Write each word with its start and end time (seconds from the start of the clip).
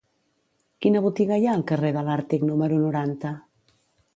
Quina 0.85 1.03
botiga 1.07 1.37
hi 1.37 1.45
ha 1.49 1.53
al 1.57 1.65
carrer 1.73 1.91
de 1.99 2.05
l'Àrtic 2.09 2.49
número 2.49 2.81
noranta? 2.89 3.35